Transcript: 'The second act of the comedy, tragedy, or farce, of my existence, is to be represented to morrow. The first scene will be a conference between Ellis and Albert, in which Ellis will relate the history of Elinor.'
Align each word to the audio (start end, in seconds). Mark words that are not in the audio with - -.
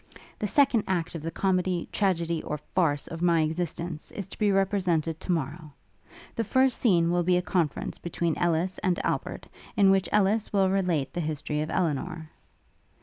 'The 0.39 0.47
second 0.47 0.83
act 0.87 1.13
of 1.13 1.21
the 1.21 1.29
comedy, 1.29 1.87
tragedy, 1.91 2.41
or 2.41 2.57
farce, 2.73 3.05
of 3.05 3.21
my 3.21 3.41
existence, 3.41 4.09
is 4.13 4.27
to 4.27 4.39
be 4.39 4.51
represented 4.51 5.19
to 5.19 5.31
morrow. 5.31 5.71
The 6.35 6.43
first 6.43 6.79
scene 6.79 7.11
will 7.11 7.21
be 7.21 7.37
a 7.37 7.41
conference 7.43 7.99
between 7.99 8.35
Ellis 8.35 8.79
and 8.79 8.97
Albert, 9.05 9.45
in 9.77 9.91
which 9.91 10.09
Ellis 10.11 10.51
will 10.51 10.71
relate 10.71 11.13
the 11.13 11.21
history 11.21 11.61
of 11.61 11.69
Elinor.' 11.69 12.31